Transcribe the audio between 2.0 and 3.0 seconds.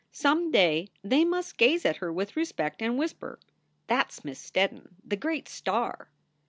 with respect and